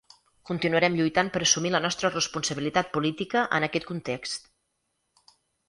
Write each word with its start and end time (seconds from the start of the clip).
Continuarem 0.49 0.95
lluitant 0.99 1.29
per 1.35 1.41
assumir 1.47 1.73
la 1.75 1.83
nostra 1.83 2.11
responsabilitat 2.15 2.91
política 2.97 3.47
en 3.61 3.69
aquest 3.71 3.89
context. 3.93 4.53